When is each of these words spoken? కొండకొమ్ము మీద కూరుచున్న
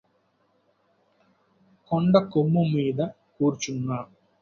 కొండకొమ్ము 1.91 2.65
మీద 2.73 2.99
కూరుచున్న 3.35 3.89